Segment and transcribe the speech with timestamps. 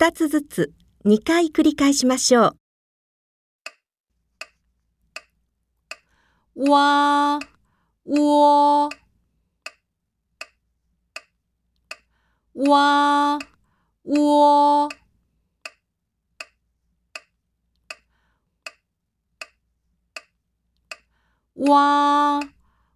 [0.00, 0.72] 2つずつ
[1.04, 2.54] 2回繰り返しましょ
[6.56, 6.70] う。
[6.70, 7.38] わ
[8.06, 8.94] おわ
[14.06, 14.88] おわ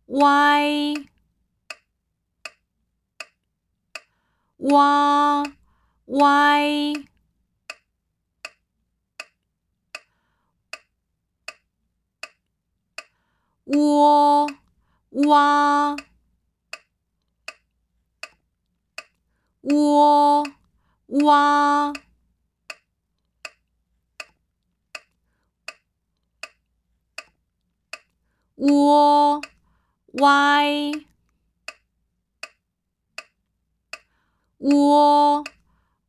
[0.08, 0.96] わい
[4.62, 5.44] わ
[6.06, 6.92] 歪，
[13.64, 14.46] 窝
[15.26, 15.96] 哇，
[19.62, 20.44] 窝
[21.08, 21.92] 哇，
[28.58, 29.42] 窝
[30.18, 30.92] 歪，
[34.58, 35.53] 窝。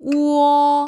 [0.00, 0.86] 窝。